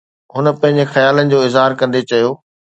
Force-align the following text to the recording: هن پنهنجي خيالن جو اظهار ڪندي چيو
هن 0.35 0.45
پنهنجي 0.61 0.85
خيالن 0.93 1.27
جو 1.33 1.39
اظهار 1.47 1.71
ڪندي 1.79 2.01
چيو 2.09 2.29